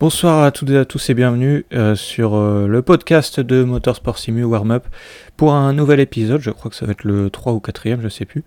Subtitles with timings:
[0.00, 4.16] Bonsoir à toutes et à tous et bienvenue euh, sur euh, le podcast de Motorsport
[4.16, 4.86] Simu Warm-Up
[5.36, 8.08] pour un nouvel épisode, je crois que ça va être le 3 ou 4 je
[8.08, 8.44] sais plus,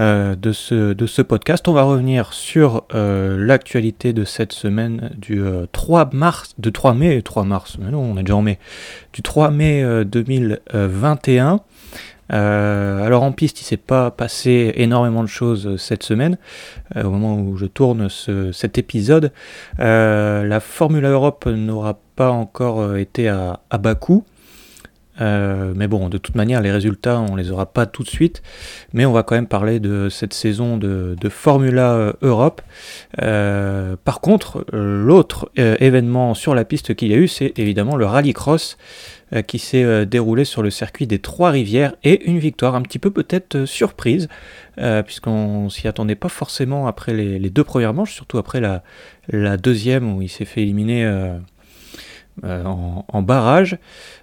[0.00, 1.68] euh, de, ce, de ce podcast.
[1.68, 7.44] On va revenir sur l'actualité de cette semaine du 3 mars, de 3 mai, 3
[7.44, 8.58] mars, mais non, on est déjà en mai,
[9.12, 11.60] du 3 mai 2021.
[12.32, 16.38] Euh, alors en piste, il s'est pas passé énormément de choses euh, cette semaine.
[16.96, 19.32] Euh, au moment où je tourne cet épisode,
[19.78, 24.24] la Formule Europe n'aura pas encore été à, à Bakou.
[25.18, 28.42] mais bon, de toute manière, les résultats, on les aura pas tout de suite.
[28.92, 32.62] Mais on va quand même parler de cette saison de, de Formula Europe.
[33.16, 38.76] par contre, l'autre événement sur la piste qu'il y a eu, c'est évidemment le rallycross
[39.46, 43.10] qui s'est euh, déroulé sur le circuit des Trois-Rivières et une victoire un petit peu
[43.10, 44.28] peut-être euh, surprise,
[45.04, 50.22] puisqu'on s'y attendait pas forcément après les, deux premières manches, surtout après la deuxième où
[50.22, 51.04] il s'est fait éliminer
[52.44, 53.78] en, barrage.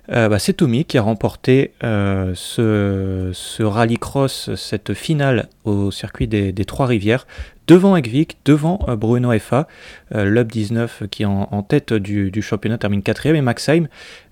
[0.07, 7.25] Bah, c'est Tommy qui a remporté ce, ce rallycross, cette finale au circuit des, Trois-Rivières,
[7.67, 9.67] devant Ekvik, devant euh, Bruno FA,
[10.15, 13.87] euh, l'Ub 19 qui est en, tête du, championnat termine quatrième et Maxheim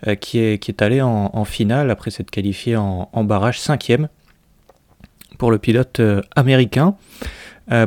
[0.07, 4.07] euh, qui, est, qui est allé en, finale après s'être qualifié en, barrage cinquième
[5.37, 6.01] pour le pilote
[6.35, 6.95] américain.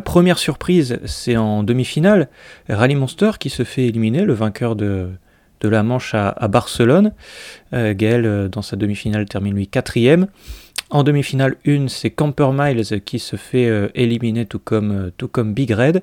[0.04, 2.28] première surprise, c'est en demi-finale,
[2.68, 5.08] Rally Monster qui se fait éliminer, le vainqueur de,
[5.60, 7.12] de la manche à, Barcelone.
[7.72, 10.28] Gaël, dans sa demi-finale, termine lui quatrième.
[10.90, 15.70] En demi-finale 1, c'est Camper Miles qui se fait euh, éliminer tout comme, euh, Big
[15.70, 16.02] Red.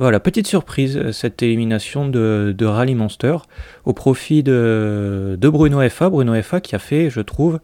[0.00, 3.36] Voilà, petite surprise, euh, cette élimination de, Rally Monster
[3.84, 6.10] au profit de, Bruno FA.
[6.10, 7.60] Bruno FA qui a fait, je trouve,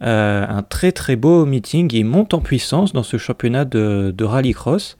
[0.00, 1.88] un très très beau meeting.
[1.92, 4.98] Il monte en puissance dans ce championnat de rallycross.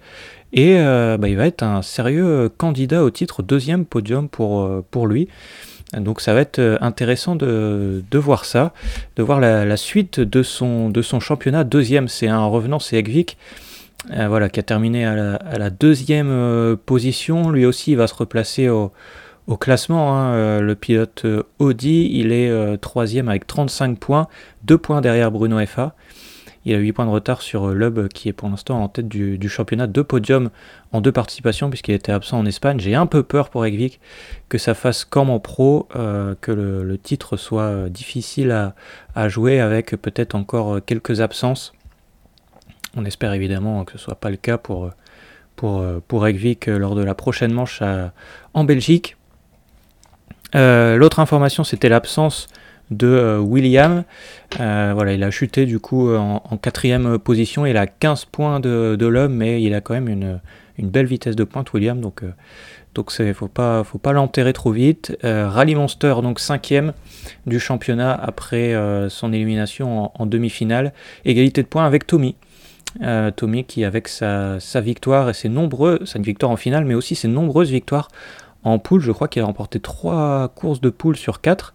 [0.53, 5.29] Et bah, il va être un sérieux candidat au titre deuxième podium pour, pour lui.
[5.97, 8.73] Donc ça va être euh, intéressant de, voir ça,
[9.17, 11.65] de voir la, suite de son, de son championnat.
[11.65, 13.39] Deuxième, c'est un revenant, c'est Egvik.
[14.13, 17.51] Euh, voilà, qui a terminé à la, deuxième euh, position.
[17.51, 18.93] Lui aussi, il va se replacer au,
[19.61, 20.15] classement.
[20.15, 20.61] Hein.
[20.61, 21.25] le pilote
[21.59, 24.29] Audi, il est troisième avec 35 points,
[24.63, 25.95] deux points derrière Bruno FA.
[26.69, 29.49] Il a 8 points de retard sur Lub qui est pour l'instant en tête du,
[29.49, 30.51] championnat, deux podiums
[30.93, 32.79] en deux participations puisqu'il était absent en Espagne.
[32.79, 34.01] J'ai un peu peur pour Egvik
[34.51, 38.51] que ça fasse comme en pro, euh, que le, titre soit euh, difficile
[39.15, 41.73] à, jouer avec peut-être encore euh, quelques absences.
[42.95, 44.91] On espère évidemment que ce ne soit pas le cas pour,
[45.57, 47.83] pour, pour Egvik lors de la prochaine manche
[48.53, 49.17] en Belgique.
[50.53, 52.47] L'autre information, c'était l'absence
[52.91, 54.05] de William.
[54.57, 57.67] voilà, il a chuté du coup en, quatrième position.
[57.67, 60.41] Il a 15 points de, l'homme, mais il a quand même une,
[60.89, 62.01] belle vitesse de pointe, William.
[62.01, 62.33] Donc, euh,
[62.95, 65.17] donc c'est faut pas, l'enterrer trop vite.
[65.25, 66.93] Euh, Rally Monster, donc cinquième
[67.47, 70.93] du championnat après euh, son élimination en, demi-finale.
[71.25, 72.37] Égalité de points avec Tommy.
[73.37, 77.29] Tommy qui avec sa, victoire et ses nombreux, sa victoire en finale, mais aussi ses
[77.29, 78.09] nombreuses victoires
[78.65, 81.75] en poule, je crois qu'il a remporté trois courses de poule sur 4.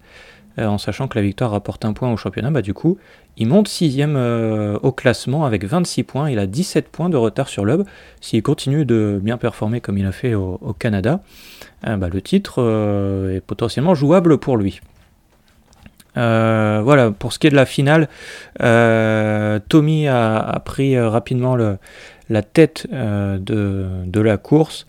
[0.60, 2.98] Euh, en sachant que la victoire rapporte un point au championnat, bah du coup,
[3.38, 6.30] il monte sixième euh, au classement avec 26 points.
[6.30, 7.86] Il a 17 points de retard sur l'UB.
[8.22, 11.22] S'il continue de bien performer comme il a fait au, Canada,
[11.88, 12.62] euh, bah, le titre
[13.34, 14.82] est potentiellement jouable pour lui.
[16.16, 18.08] voilà, pour ce qui est de la finale,
[18.60, 24.86] Tommy a, pris rapidement la tête de, la course.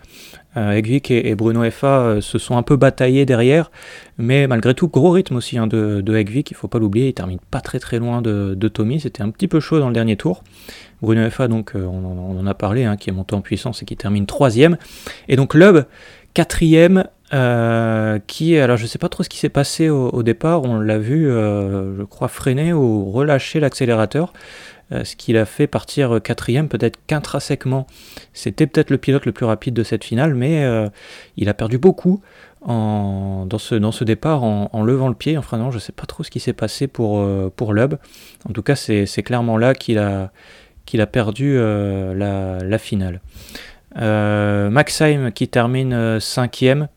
[0.57, 3.71] Euh, Egvik et, Bruno FA euh, se sont un peu bataillés derrière,
[4.19, 7.15] mais malgré tout, gros rythme aussi hein, de, de Egvik, il faut pas l'oublier, il
[7.15, 10.17] termine pas très très loin de, Tommy, c'était un petit peu chaud dans le dernier
[10.17, 10.43] tour.
[11.03, 13.85] Bruno FA, donc, euh, on, en a parlé, hein, qui est monté en puissance et
[13.85, 14.79] qui termine troisième.
[15.29, 15.85] Et donc Lub,
[16.35, 17.05] quatrième,
[18.29, 21.25] qui, alors je sais pas trop ce qui s'est passé au, départ, on l'a vu,
[21.27, 24.33] je crois, freiner ou relâcher l'accélérateur.
[24.93, 27.87] Euh, ce qu'il a fait partir quatrième, peut-être qu'intrinsèquement,
[28.33, 30.89] c'était peut-être le pilote le plus rapide de cette finale, mais euh,
[31.37, 32.21] il a perdu beaucoup
[32.67, 35.71] dans, ce, dans ce départ en, levant le pied, en freinant.
[35.71, 37.99] Je ne sais pas trop ce qui s'est passé pour, euh, pour Lub.
[38.49, 40.33] En tout cas, c'est clairement là qu'il a,
[40.87, 43.21] qu'il a perdu la, la, finale.
[43.97, 46.89] Maxheim qui termine cinquième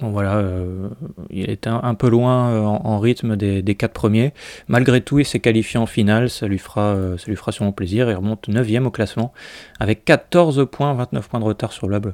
[0.00, 0.88] voilà, euh,
[1.30, 4.32] il est un, peu loin euh, en, rythme des, quatre premiers.
[4.66, 8.10] Malgré tout, il s'est qualifié en finale, ça lui fera, euh, ça lui sûrement plaisir.
[8.10, 9.32] Il remonte 9ème au classement
[9.78, 12.06] avec 14 points, 29 points de retard sur l'Hub.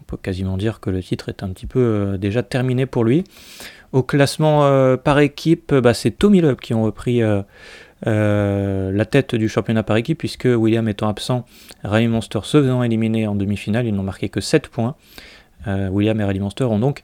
[0.00, 3.24] On peut quasiment dire que le titre est un petit peu déjà terminé pour lui.
[3.92, 7.22] Au classement par équipe, bah, c'est Tommy Loeb qui ont repris
[8.02, 11.46] la tête du championnat par équipe, puisque William étant absent,
[11.84, 14.94] Ray Monster se faisant éliminer en demi-finale, ils n'ont marqué que 7 points.
[15.66, 17.02] William et Rally Monster ont donc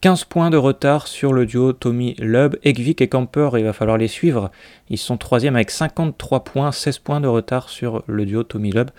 [0.00, 2.56] 15 points de retard sur le duo Tommy Lubb.
[2.64, 4.50] Ekvik et Camper, il va falloir les suivre.
[4.88, 8.90] Ils sont troisième avec 53 points, 16 points de retard sur le duo Tommy Lubb.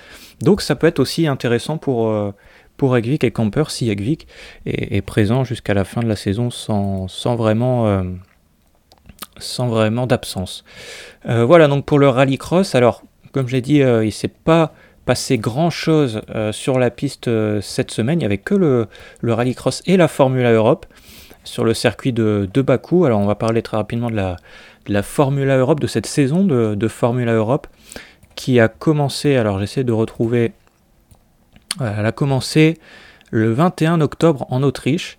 [0.41, 2.31] Donc ça peut être aussi intéressant pour, euh,
[2.77, 4.27] pour et Camper si Ekvik
[4.67, 7.87] est, présent jusqu'à la fin de la saison sans, vraiment...
[7.87, 8.03] Euh,
[9.57, 10.63] vraiment d'absence.
[11.27, 12.75] Euh, voilà donc pour le rallycross.
[12.75, 14.73] Alors, comme j'ai dit, il ne s'est pas
[15.11, 18.19] passé grand chose euh, sur la piste euh, cette semaine.
[18.19, 18.87] Il n'y avait que le,
[19.19, 20.85] le Rallycross et la Formula Europe
[21.43, 23.03] sur le circuit de, de, Bakou.
[23.03, 24.37] Alors on va parler très rapidement de la,
[24.85, 27.67] de la Formula Europe, de cette saison de, de, Formula Europe
[28.35, 30.53] qui a commencé, alors j'essaie de retrouver,
[31.81, 32.77] elle a commencé
[33.31, 35.17] le 21 octobre en Autriche.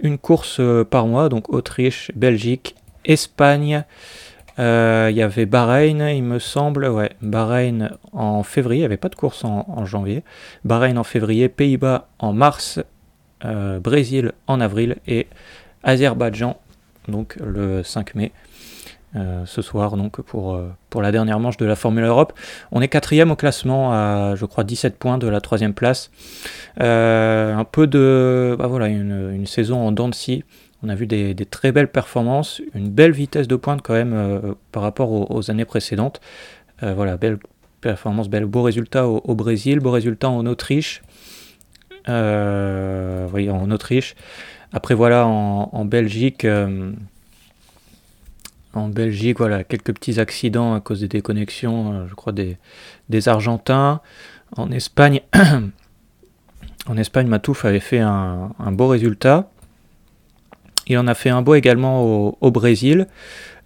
[0.00, 2.74] Une course euh, par mois, donc Autriche, Belgique,
[3.04, 3.84] Espagne,
[4.58, 8.96] euh, il y avait Bahreïn, il me semble, ouais, Bahreïn en février, il n'y avait
[8.96, 10.24] pas de course en, janvier.
[10.64, 12.80] Bahreïn en février, Pays-Bas en mars,
[13.44, 15.28] euh, Brésil en avril et
[15.84, 16.56] Azerbaïdjan
[17.06, 18.32] donc le 5 mai.
[19.16, 20.60] Euh, ce soir donc pour,
[20.90, 22.34] pour la dernière manche de la Formule Europe.
[22.72, 26.10] On est quatrième au classement à je crois 17 points de la troisième place.
[26.78, 30.08] un peu de bah voilà une, saison en dents
[30.82, 34.54] on a vu des, très belles performances, une belle vitesse de pointe quand même euh,
[34.70, 36.20] par rapport aux, années précédentes.
[36.82, 37.38] Euh, voilà, belle
[37.80, 41.02] performance, beau résultat au, Brésil, beau résultat en Autriche.
[42.08, 44.14] Euh, en Autriche.
[44.72, 46.46] Après voilà, en, Belgique,
[48.74, 52.56] en Belgique, voilà, quelques petits accidents à cause des déconnexions, je crois des,
[53.08, 54.00] des Argentins.
[54.56, 55.22] En Espagne,
[56.86, 59.50] en Espagne, Matouf avait fait un beau résultat.
[60.88, 63.06] Il en a fait un beau également au, Brésil,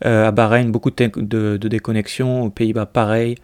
[0.04, 3.36] euh, à Bahreïn, beaucoup de, déconnexions, aux Pays-Bas pareil,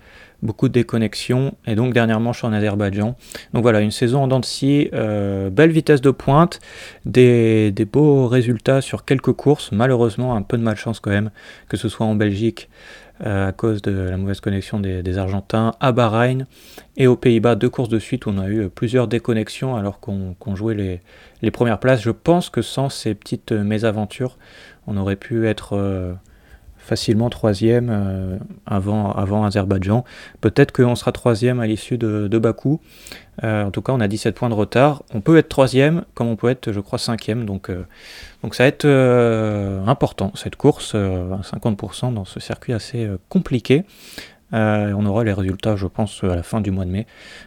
[0.43, 3.17] beaucoup de déconnexions, et donc dernièrement je suis en Azerbaïdjan.
[3.55, 6.61] Donc voilà, une saison en dents de scie, euh, belle vitesse de pointe,
[7.05, 11.31] des, beaux résultats sur quelques courses, malheureusement un peu de malchance quand même,
[11.69, 12.69] que ce soit en Belgique,
[13.27, 16.47] euh, à cause de la mauvaise connexion des, Argentins, à Bahreïn
[16.97, 21.01] et aux Pays-Bas, deux courses de suite on a eu plusieurs déconnexions alors qu'on jouait
[21.43, 22.01] les, premières places.
[22.01, 24.39] Je pense que sans ces petites mésaventures,
[24.87, 26.15] on aurait pu être euh,
[26.89, 30.05] facilement troisième euh, avant, avant Azerbaïdjan.
[30.41, 32.81] Peut-être qu'on sera troisième à l'issue de, Bakou.
[33.45, 35.03] Euh, en tout cas, on a 17 points de retard.
[35.15, 37.45] On peut être troisième, comme on peut être, je crois, cinquième.
[37.45, 37.85] Donc, euh,
[38.43, 38.87] donc ça va être
[39.87, 43.85] important, cette course, 50% dans ce circuit assez compliqué.
[44.53, 47.07] on aura les résultats, je pense, à la fin du mois de mai,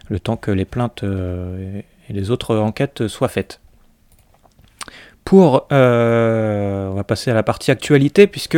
[0.10, 3.60] le temps que les plaintes et les autres enquêtes soient faites.
[5.24, 8.58] Pour, on va passer à la partie actualité, puisque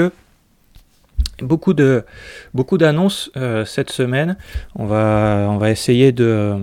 [1.41, 4.37] Beaucoup d'annonces euh, cette semaine.
[4.75, 6.57] On va essayer de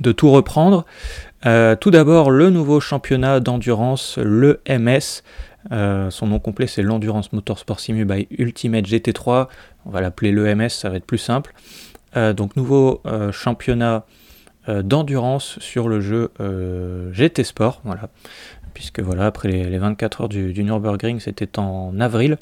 [0.00, 0.86] de tout reprendre.
[1.46, 5.22] Euh, tout d'abord le nouveau championnat d'endurance, le MS.
[5.72, 9.48] Euh, son nom complet c'est l'Endurance Motorsport Simu by Ultimate GT3.
[9.84, 11.52] On va l'appeler le MS, ça va être plus simple.
[12.14, 14.04] donc nouveau championnat
[14.68, 16.30] d'endurance sur le jeu
[17.12, 17.80] GT Sport.
[17.84, 18.08] Voilà
[18.72, 22.38] puisque voilà, après les, 24 heures du, Nürburgring, c'était en avril.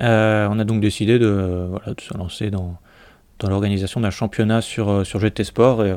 [0.00, 1.68] Euh, on a donc décidé de,
[1.98, 2.78] se lancer dans,
[3.42, 5.96] l'organisation d'un championnat sur, euh, GT Sport et,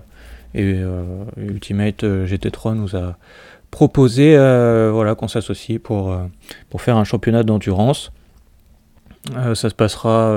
[0.55, 3.17] euh, Ultimate GT3 nous a
[3.72, 4.36] proposé
[4.91, 6.17] voilà, qu'on s'associe pour
[6.77, 8.12] faire un championnat d'endurance.
[9.34, 10.32] Ça se passera,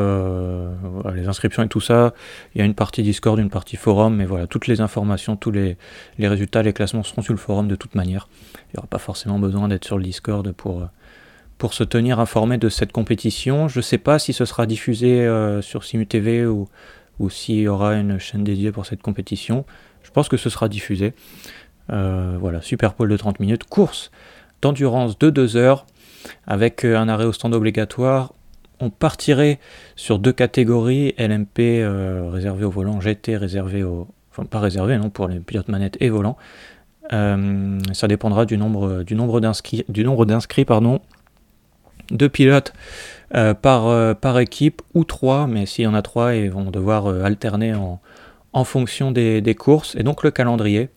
[1.15, 2.15] les inscriptions et tout ça.
[2.55, 5.51] Il y a une partie Discord, une partie forum, mais voilà, toutes les informations, tous
[5.51, 5.77] les,
[6.19, 8.29] résultats, les classements seront sur le forum de toute manière.
[8.55, 10.89] Il n'y aura pas forcément besoin d'être sur le Discord pour,
[11.59, 13.69] pour se tenir informé de cette compétition.
[13.69, 16.69] Je ne sais pas si ce sera diffusé euh, sur Simu TV ou,
[17.19, 19.65] ou s'il y aura une chaîne dédiée pour cette compétition.
[20.03, 21.13] Je pense que ce sera diffusé.
[21.91, 24.11] Euh, voilà, super pole de 30 minutes, course
[24.61, 25.87] d'endurance de 2 heures
[26.47, 28.33] avec euh, un arrêt au stand obligatoire.
[28.81, 29.59] On partirait
[29.97, 31.85] sur deux catégories, LMP
[32.31, 34.07] réservé au volant, GT réservé au...
[34.31, 36.37] Enfin pas réservé non, pour les pilotes manettes et volants.
[37.13, 41.01] Euh, ça dépendra du nombre, d'inscrits, du nombre d'inscrits pardon,
[42.11, 42.73] deux pilotes
[43.35, 46.71] euh, par, euh, par équipe ou trois, mais s'il y en a trois, ils vont
[46.71, 48.01] devoir alterner en,
[48.53, 49.95] en fonction des, courses.
[49.97, 50.89] Et donc le calendrier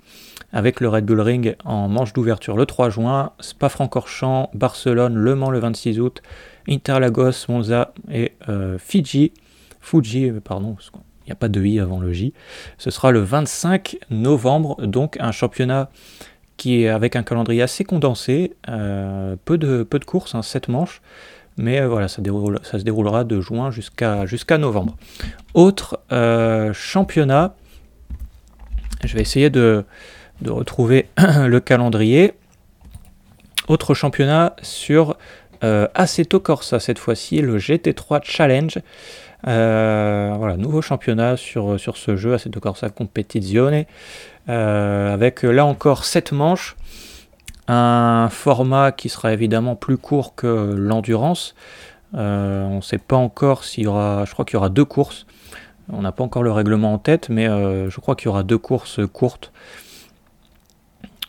[0.53, 5.49] avec le Red Bull Ring en manche d'ouverture le 3 juin, Spa-Francorchamps, Barcelone, Le Mans
[5.49, 6.21] le 26 août,
[6.67, 8.33] Interlagos, Monza et
[8.77, 9.31] Fiji,
[9.79, 10.75] Fuji, pardon,
[11.25, 12.33] il n'y a pas de i avant le J.
[12.77, 15.89] Ce sera le 25 novembre, donc un championnat
[16.57, 21.01] qui est avec un calendrier assez condensé, euh, peu, de, courses, 7 hein, manches,
[21.57, 24.95] mais euh, voilà, ça, se déroulera de juin jusqu'à novembre.
[25.53, 27.55] Autre euh, championnat,
[29.03, 29.83] je vais essayer de,
[30.45, 32.33] retrouver le calendrier.
[33.67, 35.17] Autre championnat sur
[35.63, 35.87] euh,
[36.43, 38.79] Corsa cette fois-ci, le GT3 Challenge.
[39.47, 43.85] Euh, voilà, nouveau championnat sur, ce jeu, Assetto Corsa Competizione,
[44.47, 46.75] avec là encore 7 manches,
[47.67, 51.55] un format qui sera évidemment plus court que l'endurance.
[52.13, 55.25] on ne sait pas encore s'il y aura, je crois qu'il y aura deux courses.
[55.91, 58.57] On n'a pas encore le règlement en tête, mais je crois qu'il y aura deux
[58.57, 59.51] courses courtes.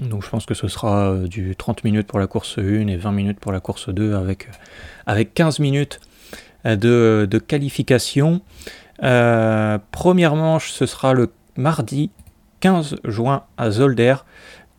[0.09, 2.97] Donc je pense que ce sera euh, du 30 minutes pour la course 1 et
[2.97, 4.53] 20 minutes pour la course 2 avec, euh,
[5.07, 6.01] avec 15 minutes
[6.67, 8.41] euh, de, qualification.
[8.99, 12.11] première manche, ce sera le mardi
[12.61, 14.17] 15 juin à Zolder.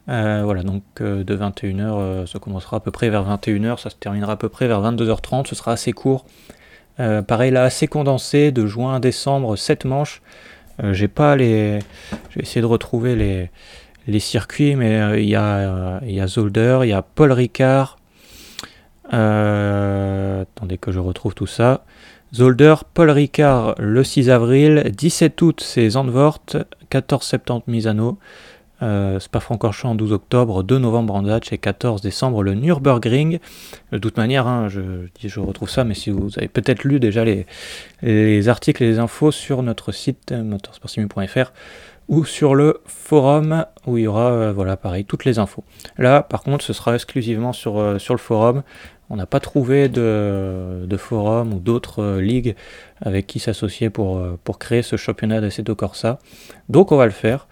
[0.08, 4.36] Voilà, donc de 21h, ça commencera à peu près vers 21h, ça se terminera à
[4.36, 6.26] peu près vers 22h30, ce sera assez court.
[6.98, 10.22] pareil là, assez condensé, de juin à décembre, 7 manches.
[10.92, 11.80] j'ai pas les.
[12.30, 13.50] Je vais essayer de retrouver
[14.08, 17.98] les, circuits, mais euh, il y, a, y a Zolder, il y a Paul Ricard.
[19.12, 21.84] Euh, attendez que je retrouve tout ça.
[22.34, 26.42] Zolder, Paul Ricard le 6 avril, 17 août c'est Zandvoort,
[26.90, 28.18] 14 septembre Misano,
[28.84, 33.40] euh, Spa-Francorchamps 12 octobre, 2 novembre Andratch et 14 décembre le Nürburgring.
[33.92, 37.46] De toute manière, hein, je, retrouve ça, mais si vous avez peut-être lu déjà les,
[38.02, 41.52] les, articles et les infos sur notre site motorsportsimi.fr,
[42.10, 45.64] ou sur le forum où il y aura, euh, voilà, pareil, toutes les infos.
[45.98, 48.64] Là, par contre, ce sera exclusivement sur, euh, le forum.
[49.10, 52.56] On n'a pas trouvé de, forum ou d'autres euh, ligues
[53.02, 56.20] avec qui s'associer pour, pour créer ce championnat d'Assetto Corsa.
[56.70, 57.48] Donc, on va le faire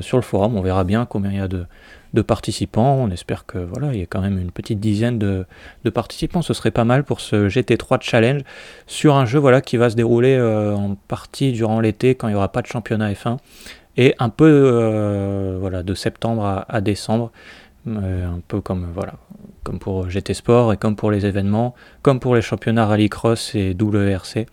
[0.00, 0.56] sur le forum.
[0.56, 1.66] On verra bien combien il y a de,
[2.22, 2.96] participants.
[3.00, 5.46] On espère que voilà, il y a quand même une petite dizaine de,
[5.90, 6.42] participants.
[6.42, 8.42] Ce serait pas mal pour ce GT3 Challenge
[8.86, 12.36] sur un jeu voilà, qui va se dérouler en partie durant l'été quand il n'y
[12.36, 13.38] aura pas de championnat F1
[13.96, 17.32] et un peu euh, voilà, de septembre à, décembre,
[17.86, 19.14] euh, un peu comme, voilà,
[19.62, 23.76] comme pour GT Sport et comme pour les événements, comme pour les championnats Rallycross et
[23.78, 24.46] WRC.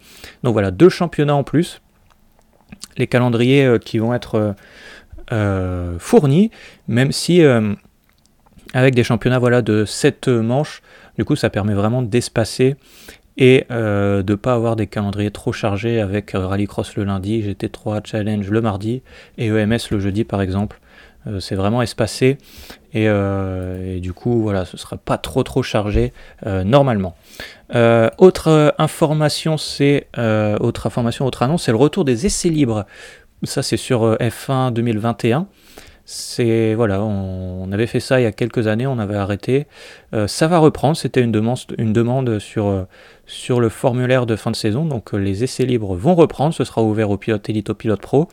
[0.44, 1.82] Donc voilà, deux championnats en plus,
[2.98, 4.56] les calendriers euh, qui vont être
[6.00, 6.52] fournis,
[6.88, 7.42] même si
[8.74, 10.82] avec des championnats voilà, de 7 manches,
[11.18, 12.76] du coup ça permet vraiment d'espacer
[13.38, 17.42] et euh, de ne pas avoir des calendriers trop chargés avec euh, Rallycross le lundi,
[17.42, 19.04] GT3 Challenge le mardi
[19.38, 20.80] et EMS le jeudi par exemple.
[21.28, 22.38] Euh, c'est vraiment espacé
[22.94, 23.08] et,
[24.00, 27.16] du coup voilà ce sera pas trop trop chargé normalement.
[28.18, 30.08] autre information c'est
[30.60, 32.86] autre information autre annonce c'est le retour des essais libres.
[33.44, 35.48] Ça c'est sur F1 2021
[36.10, 39.68] c'est voilà, on, avait fait ça il y a quelques années, on avait arrêté.
[40.28, 42.88] ça va reprendre, c'était une demande, une demande sur,
[43.28, 44.86] sur le formulaire de fin de saison.
[44.86, 48.02] Donc euh, les essais libres vont reprendre, ce sera ouvert au pilote élite, au pilote
[48.02, 48.28] pro.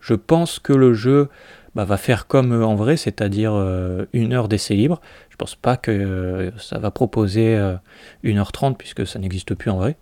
[0.00, 1.28] Je pense que le jeu
[1.74, 5.00] bah, va faire comme euh, en vrai, c'est-à-dire euh, une heure d'essais libres.
[5.30, 7.58] Je pense pas que ça va proposer
[8.22, 9.96] 1h30 puisque ça n'existe plus en vrai.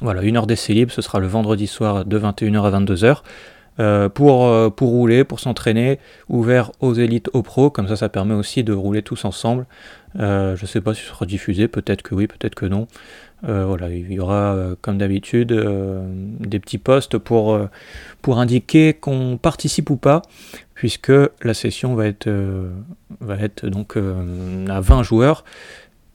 [0.00, 3.22] Voilà, une heure d'essais libres, ce sera le vendredi soir de 21h à 22h.
[3.80, 5.98] Euh, pour, euh, pour rouler, pour s'entraîner,
[6.28, 9.66] ouvert aux élites, aux pros, comme ça ça permet aussi de rouler tous ensemble.
[10.20, 12.86] Euh, je ne sais pas si ce sera diffusé, peut-être que oui, peut-être que non.
[13.42, 15.52] voilà, il y aura comme d'habitude
[16.40, 17.58] des petits postes pour,
[18.22, 20.22] pour indiquer qu'on participe ou pas,
[20.74, 22.30] puisque la session va être,
[23.20, 25.44] va être donc à 20 joueurs.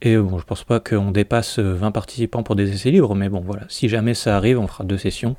[0.01, 3.41] Et bon, je pense pas qu'on dépasse 20 participants pour des essais libres, mais bon
[3.41, 5.36] voilà, si jamais ça arrive, on fera deux sessions.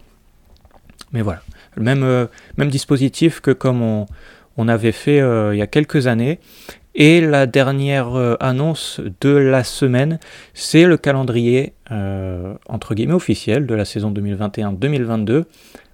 [1.12, 1.40] Mais voilà,
[1.76, 2.26] le même, euh,
[2.56, 4.06] même dispositif que comme on,
[4.56, 6.38] on avait fait euh, il y a quelques années.
[6.94, 10.18] Et la dernière euh, annonce de la semaine,
[10.54, 11.74] c'est le calendrier
[12.68, 15.42] entre guillemets officiel de la saison 2021-2022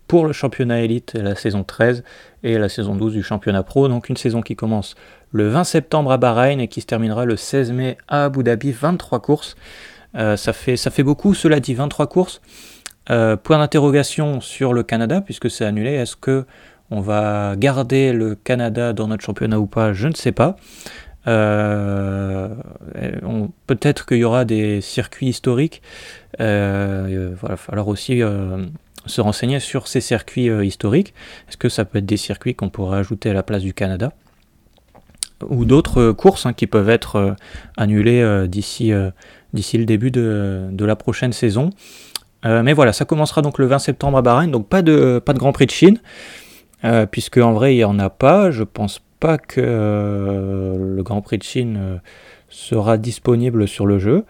[0.08, 2.04] pour le championnat élite, la saison 13
[2.42, 3.88] et la saison 12 du championnat pro.
[3.88, 4.94] Donc une saison qui commence
[5.36, 8.72] le 20 septembre à Bahreïn et qui se terminera le 16 mai à Abu Dhabi,
[8.72, 9.56] 23 courses.
[10.14, 12.40] ça, fait, ça fait beaucoup, cela dit, 23 courses.
[13.08, 15.92] Euh, point d'interrogation sur le Canada, puisque c'est annulé.
[15.92, 16.44] Est-ce que
[16.90, 19.92] on va garder le Canada dans notre championnat ou pas?
[19.92, 20.56] Je ne sais pas.
[21.28, 22.48] Euh,
[23.66, 25.82] peut-être qu'il y aura des circuits historiques.
[26.40, 28.22] Euh, il va aussi
[29.06, 31.14] se renseigner sur ces circuits historiques.
[31.48, 34.12] Est-ce que ça peut être des circuits qu'on pourrait ajouter à la place du Canada?
[35.48, 37.36] Ou d'autres courses hein, qui peuvent être
[37.76, 38.92] annulées d'ici
[39.52, 41.70] d'ici le début de, de, la prochaine saison.
[42.44, 45.32] Euh, mais voilà, ça commencera donc le 20 septembre à Bahreïn, donc pas de, pas
[45.32, 45.98] de Grand Prix de Chine,
[46.84, 48.50] euh, puisque en vrai il n'y en a pas.
[48.50, 52.00] Je pense pas que euh, le Grand Prix de Chine
[52.48, 54.24] sera disponible sur le jeu.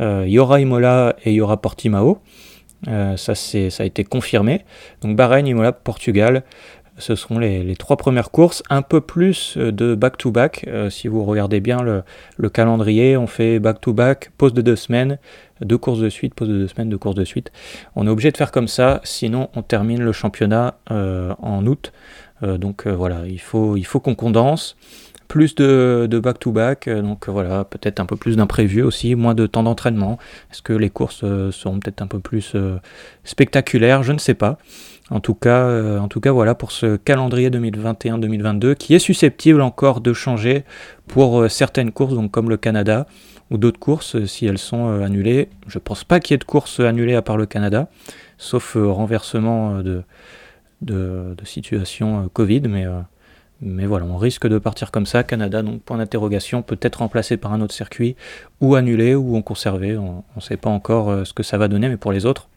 [0.00, 2.20] Il y aura Imola et il y aura Portimao.
[2.84, 4.64] ça a été confirmé.
[5.02, 6.44] Donc Bahreïn, Imola, Portugal.
[6.98, 10.68] Ce seront les, trois premières courses, un peu plus de back-to-back.
[10.90, 15.18] si vous regardez bien le, calendrier, on fait back-to-back, pause de deux semaines,
[15.60, 17.52] deux courses de suite, pause de deux semaines, deux courses de suite.
[17.96, 21.92] On est obligé de faire comme ça, sinon on termine le championnat en août.
[22.42, 24.76] donc voilà, il faut, il faut qu'on condense
[25.28, 29.46] plus de back-to-back, euh, donc euh, voilà, peut-être un peu plus d'imprévu aussi, moins de
[29.46, 30.18] temps d'entraînement.
[30.50, 32.56] Est-ce que les courses euh, seront peut-être un peu plus
[33.24, 34.02] spectaculaires?
[34.02, 34.58] Je ne sais pas.
[35.10, 40.64] En tout cas, voilà pour ce calendrier 2021-2022 qui est susceptible encore de changer
[41.06, 43.06] pour certaines courses, donc comme le Canada
[43.50, 45.48] ou d'autres courses si elles sont annulées.
[45.66, 47.88] Je ne pense pas qu'il y ait de courses annulées à part le Canada,
[48.36, 50.02] sauf renversement de,
[50.82, 52.84] de, de situation Covid, mais
[53.60, 55.24] mais voilà, on risque de partir comme ça.
[55.24, 58.16] Canada, donc point d'interrogation, peut être remplacé par un autre circuit,
[58.60, 59.96] ou annulé, ou en conservé.
[59.96, 62.48] On ne sait pas encore euh, ce que ça va donner, mais pour les autres,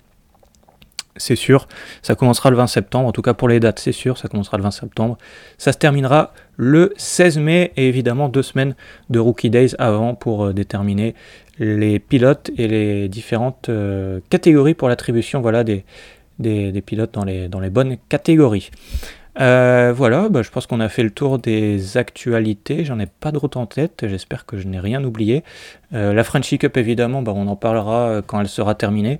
[1.17, 1.67] c'est sûr.
[2.01, 4.57] Ça commencera le 20 septembre, en tout cas pour les dates, c'est sûr, ça commencera
[4.57, 5.17] le 20 septembre.
[5.57, 8.75] Ça se terminera le 16 mai, et évidemment deux semaines
[9.09, 11.15] de Rookie Days avant pour euh, déterminer
[11.57, 15.83] les pilotes et les différentes euh, catégories pour l'attribution voilà, des,
[16.39, 18.71] des, des, pilotes dans les, dans les bonnes catégories.
[19.39, 22.83] Euh, voilà, bah, je pense qu'on a fait le tour des actualités.
[22.83, 24.05] J'en ai pas d'autres en tête.
[24.07, 25.43] J'espère que je n'ai rien oublié.
[25.93, 29.19] Euh, la Frenchy Cup, évidemment, bah, on en parlera euh, quand elle sera terminée.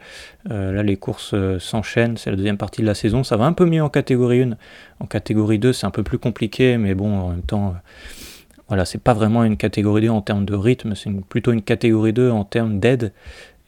[0.50, 2.18] là, les courses s'enchaînent.
[2.18, 3.24] C'est la deuxième partie de la saison.
[3.24, 4.58] Ça va un peu mieux en catégorie 1.
[5.00, 7.76] En catégorie 2, c'est un peu plus compliqué, mais bon, en même temps.
[8.68, 12.14] Voilà, c'est pas vraiment une catégorie 2 en termes de rythme, c'est plutôt une catégorie
[12.14, 13.12] 2 en termes d'aide.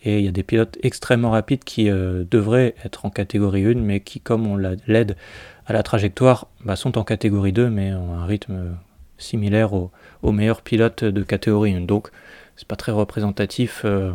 [0.05, 3.99] Et il y a des pilotes extrêmement rapides qui devraient être en catégorie 1, mais
[3.99, 5.15] qui, comme on l'aide
[5.65, 8.75] à la trajectoire bah, sont en catégorie 2, mais ont un rythme
[9.17, 9.91] similaire aux,
[10.31, 11.81] meilleurs pilotes de catégorie 1.
[11.81, 12.09] Donc,
[12.55, 14.11] c'est pas très représentatif euh,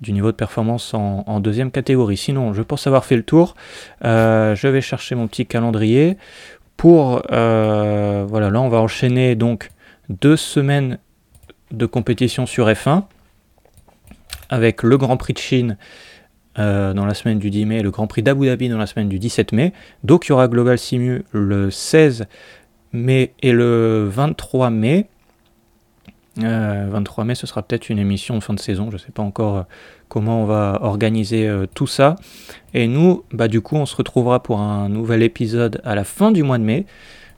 [0.00, 2.16] du niveau de performance en, deuxième catégorie.
[2.16, 3.54] Sinon, je pense avoir fait le tour.
[4.04, 6.16] Euh, je vais chercher mon petit calendrier.
[6.76, 9.70] Pour euh, voilà, là, on va enchaîner donc
[10.08, 10.98] deux semaines
[11.72, 13.04] de compétition sur F1
[14.48, 15.76] avec le Grand Prix de Chine
[16.58, 19.08] euh, dans la semaine du 10 mai, le Grand Prix d'Abu Dhabi dans la semaine
[19.08, 19.72] du 17 mai.
[20.04, 22.26] Donc il y aura Global Simu le 16
[22.92, 25.08] mai et le 23 mai.
[26.36, 28.90] 23 euh, mai, ce sera peut-être une émission fin de saison.
[28.90, 29.62] Je ne sais pas encore euh,
[30.08, 32.16] comment on va organiser tout ça.
[32.74, 36.30] Et nous, bah, du coup, on se retrouvera pour un nouvel épisode à la fin
[36.30, 36.86] du mois de mai.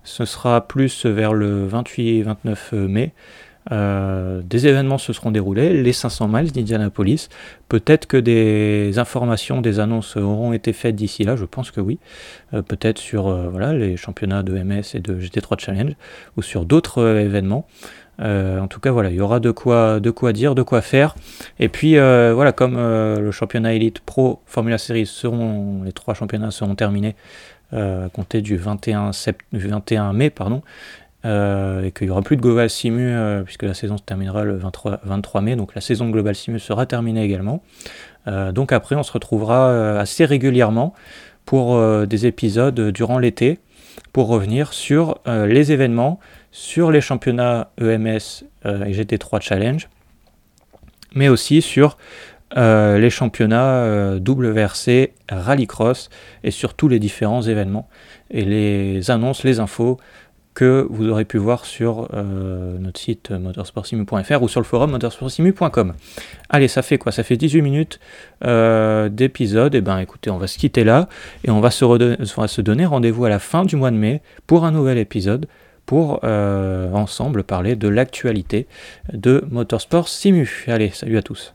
[0.05, 3.13] Ce sera plus vers le 28-29 mai.
[3.73, 7.29] Euh, des événements se seront déroulés, les 500 miles d'Indianapolis.
[7.69, 11.99] Peut-être que des informations, des annonces auront été faites d'ici là, je pense que oui.
[12.55, 15.93] Euh, peut-être sur euh, voilà, les championnats de MS et de GT3 Challenge
[16.37, 17.67] ou sur d'autres événements.
[18.19, 21.15] en tout cas, voilà, il y aura de quoi, de quoi dire, de quoi faire.
[21.59, 26.75] Et puis, voilà, comme le championnat Elite Pro Formula Series seront, les trois championnats seront
[26.75, 27.17] terminés
[27.73, 29.13] à compter du 21,
[29.53, 30.63] du 21 mai, pardon,
[31.27, 34.43] euh, et qu'il n'y aura plus de Global Simu euh, puisque la saison se terminera
[34.43, 37.63] le 23, 23, mai, donc la saison de Global Simu sera terminée également.
[38.27, 40.95] Euh, donc après on se retrouvera assez régulièrement
[41.45, 43.59] pour des épisodes durant l'été
[44.13, 46.21] pour revenir sur les événements,
[46.53, 49.89] sur les championnats EMS et GT3 Challenge,
[51.15, 51.99] mais aussi sur
[52.55, 56.09] les championnats WRC, Rallycross
[56.45, 57.89] et sur tous les différents événements
[58.31, 59.99] et les annonces, les infos
[60.55, 65.95] que vous aurez pu voir sur euh, notre site motorsportsimu.fr ou sur le forum motorsportsimu.com.
[66.49, 67.13] Allez, ça fait quoi?
[67.13, 68.01] Ça fait 18 minutes
[68.45, 69.75] euh, d'épisode.
[69.75, 71.09] Et eh ben écoutez, on va se quitter là
[71.45, 71.85] et on va se,
[72.47, 75.47] se donner rendez-vous à la fin du mois de mai pour un nouvel épisode
[75.87, 78.67] pour euh, ensemble parler de l'actualité
[79.13, 80.65] de Motorsport Simu.
[80.69, 81.53] Allez, salut à tous.